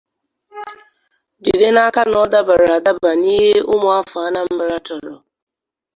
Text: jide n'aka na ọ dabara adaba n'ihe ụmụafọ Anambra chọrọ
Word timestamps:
jide 1.43 1.67
n'aka 1.75 2.01
na 2.09 2.17
ọ 2.23 2.25
dabara 2.31 2.67
adaba 2.77 3.11
n'ihe 3.21 3.53
ụmụafọ 3.73 4.17
Anambra 4.27 4.77
chọrọ 4.87 5.15